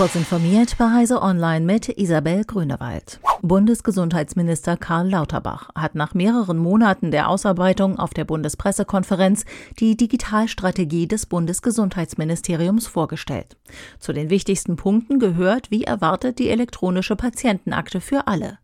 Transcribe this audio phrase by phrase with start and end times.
[0.00, 3.20] Kurz informiert bei Heise Online mit Isabel Grünewald.
[3.42, 9.44] Bundesgesundheitsminister Karl Lauterbach hat nach mehreren Monaten der Ausarbeitung auf der Bundespressekonferenz
[9.78, 13.56] die Digitalstrategie des Bundesgesundheitsministeriums vorgestellt.
[13.98, 18.58] Zu den wichtigsten Punkten gehört, wie erwartet, die elektronische Patientenakte für alle.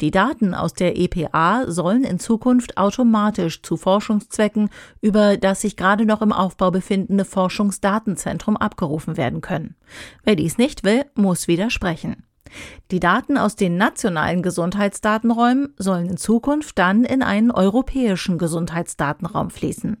[0.00, 4.70] Die Daten aus der EPA sollen in Zukunft automatisch zu Forschungszwecken
[5.00, 9.74] über das sich gerade noch im Aufbau befindende Forschungsdatenzentrum abgerufen werden können.
[10.24, 12.24] Wer dies nicht will, muss widersprechen.
[12.90, 19.96] Die Daten aus den nationalen Gesundheitsdatenräumen sollen in Zukunft dann in einen europäischen Gesundheitsdatenraum fließen.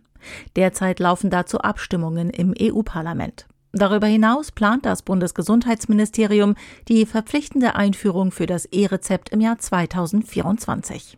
[0.56, 3.46] Derzeit laufen dazu Abstimmungen im EU-Parlament.
[3.72, 6.56] Darüber hinaus plant das Bundesgesundheitsministerium
[6.88, 11.16] die verpflichtende Einführung für das E-Rezept im Jahr 2024.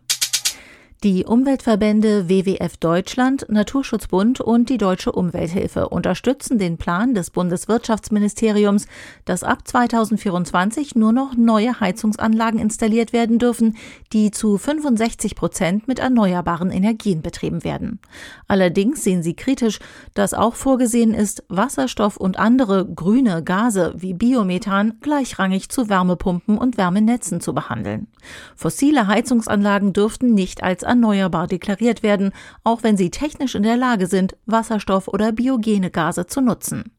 [1.03, 8.87] Die Umweltverbände WWF Deutschland, Naturschutzbund und die Deutsche Umwelthilfe unterstützen den Plan des Bundeswirtschaftsministeriums,
[9.25, 13.75] dass ab 2024 nur noch neue Heizungsanlagen installiert werden dürfen,
[14.13, 17.99] die zu 65 Prozent mit erneuerbaren Energien betrieben werden.
[18.47, 19.79] Allerdings sehen sie kritisch,
[20.15, 26.77] dass auch vorgesehen ist, Wasserstoff und andere grüne Gase wie Biomethan gleichrangig zu Wärmepumpen und
[26.77, 28.07] Wärmenetzen zu behandeln.
[28.55, 32.31] Fossile Heizungsanlagen dürften nicht als erneuerbar deklariert werden,
[32.63, 36.91] auch wenn sie technisch in der Lage sind, Wasserstoff oder biogene Gase zu nutzen.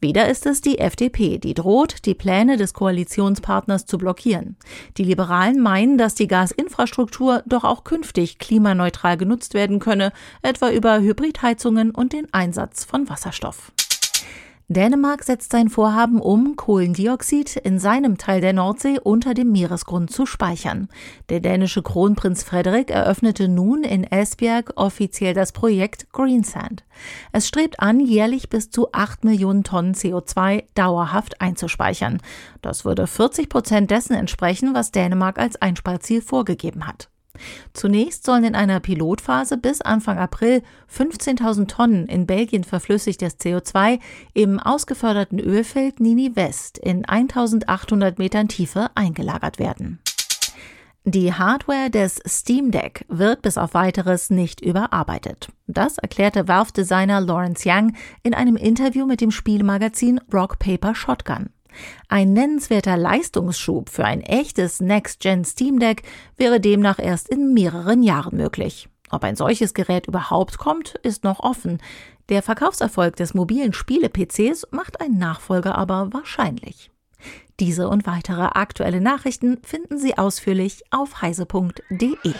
[0.00, 4.56] Wieder ist es die FDP, die droht, die Pläne des Koalitionspartners zu blockieren.
[4.96, 10.12] Die Liberalen meinen, dass die Gasinfrastruktur doch auch künftig klimaneutral genutzt werden könne,
[10.42, 13.72] etwa über Hybridheizungen und den Einsatz von Wasserstoff.
[14.70, 20.26] Dänemark setzt sein Vorhaben um, Kohlendioxid in seinem Teil der Nordsee unter dem Meeresgrund zu
[20.26, 20.88] speichern.
[21.30, 26.84] Der dänische Kronprinz Frederik eröffnete nun in Esbjerg offiziell das Projekt Greensand.
[27.32, 32.20] Es strebt an, jährlich bis zu 8 Millionen Tonnen CO2 dauerhaft einzuspeichern.
[32.60, 37.08] Das würde 40 Prozent dessen entsprechen, was Dänemark als Einsparziel vorgegeben hat.
[37.72, 40.62] Zunächst sollen in einer Pilotphase bis Anfang April
[40.92, 43.98] 15.000 Tonnen in Belgien verflüssigtes CO2
[44.34, 50.00] im ausgeförderten Ölfeld Nini West in 1800 Metern Tiefe eingelagert werden.
[51.04, 55.48] Die Hardware des Steam Deck wird bis auf weiteres nicht überarbeitet.
[55.66, 61.48] Das erklärte Valve-Designer Lawrence Young in einem Interview mit dem Spielmagazin Rock Paper Shotgun.
[62.08, 66.02] Ein nennenswerter Leistungsschub für ein echtes Next-Gen Steam Deck
[66.36, 68.88] wäre demnach erst in mehreren Jahren möglich.
[69.10, 71.78] Ob ein solches Gerät überhaupt kommt, ist noch offen.
[72.28, 76.90] Der Verkaufserfolg des mobilen Spiele-PCs macht ein Nachfolger aber wahrscheinlich.
[77.58, 82.34] Diese und weitere aktuelle Nachrichten finden Sie ausführlich auf heise.de.